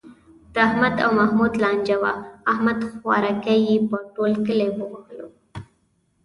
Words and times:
د 0.53 0.55
احمد 0.67 0.95
او 1.05 1.09
محمود 1.19 1.53
لانجه 1.63 1.97
وه، 2.01 2.13
احمد 2.51 2.79
خوارکی 2.93 3.57
یې 3.67 3.75
په 3.89 3.97
ټول 4.15 4.31
کلي 4.47 4.67
و 4.73 4.79
وهلو. 4.93 5.27